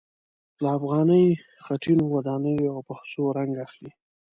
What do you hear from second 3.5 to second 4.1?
اخلي.